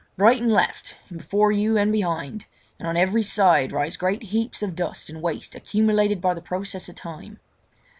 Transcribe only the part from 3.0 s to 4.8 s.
side rise great heaps of